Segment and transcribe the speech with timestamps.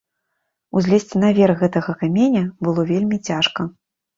[0.79, 3.61] Узлезці на верх гэтага каменя было вельмі цяжка.